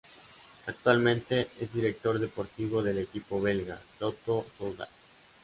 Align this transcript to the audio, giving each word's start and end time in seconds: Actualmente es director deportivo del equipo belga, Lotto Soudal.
Actualmente 0.65 1.49
es 1.59 1.71
director 1.71 2.17
deportivo 2.17 2.81
del 2.81 2.97
equipo 2.97 3.39
belga, 3.39 3.79
Lotto 3.99 4.47
Soudal. 4.57 4.89